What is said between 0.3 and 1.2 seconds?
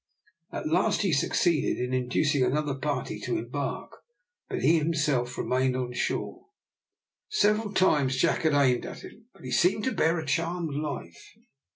At last he